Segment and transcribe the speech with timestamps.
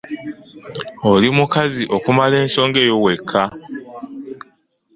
[1.11, 3.43] Oli mukazi okumala ensonga eyo wekka.